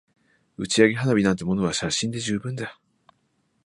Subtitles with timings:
[0.57, 2.81] 打ち上げ花火なんてものは写真で十分だ